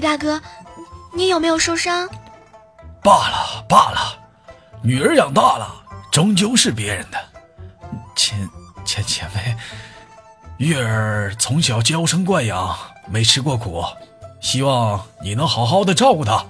[0.00, 0.40] 大哥，
[1.12, 2.08] 你有没有受伤？
[3.02, 4.18] 罢了罢了，
[4.82, 5.74] 女儿养大了，
[6.10, 7.18] 终究是别人的。
[8.16, 8.48] 前
[8.84, 9.56] 前前辈，
[10.58, 12.76] 月儿从小娇生惯养，
[13.08, 13.84] 没吃过苦，
[14.40, 16.44] 希望你能好好的照顾她。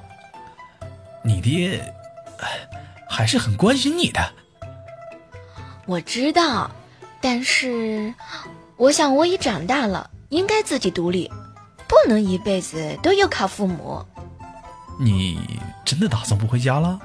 [1.22, 1.94] 你爹，
[3.08, 4.32] 还是很关心你的。
[5.86, 6.70] 我知道，
[7.20, 8.14] 但是
[8.76, 11.34] 我想我已长大了，应该自己独立，不
[12.06, 14.04] 能一辈子都要靠父母。
[14.98, 17.00] 你真的打算不回家了？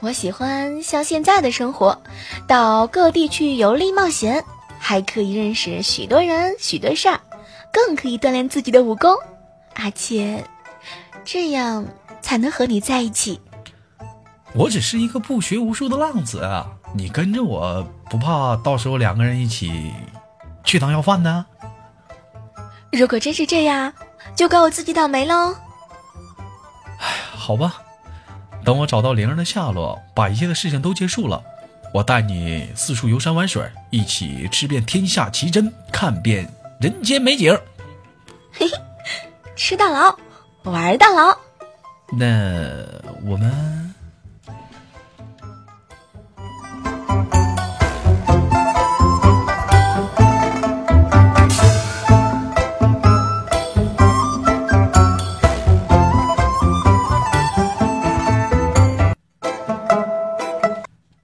[0.00, 2.02] 我喜欢像现在的生活，
[2.48, 4.44] 到各地去游历冒险，
[4.78, 7.20] 还可以认识许多人、许多事儿，
[7.72, 9.14] 更可以锻炼自己的武功，
[9.76, 10.44] 而且
[11.24, 11.86] 这样
[12.20, 13.40] 才能和你在一起。
[14.54, 16.66] 我只是一个不学无术的浪子啊！
[16.94, 19.92] 你跟着我不怕到时候两个人一起
[20.64, 21.46] 去当要饭呢？
[22.92, 23.92] 如果真是这样，
[24.36, 25.56] 就怪我自己倒霉喽。
[26.98, 27.82] 哎，好吧。
[28.64, 31.42] 等我找到灵儿的下落，把一切的事情都结束了，
[31.92, 36.48] 我带你四处游山玩水，一起吃遍天下奇珍，看遍
[36.80, 37.58] 人间美景。
[38.52, 38.78] 嘿嘿，
[39.56, 40.16] 吃大牢，
[40.62, 41.36] 玩大牢。
[42.16, 42.26] 那
[43.24, 43.81] 我们。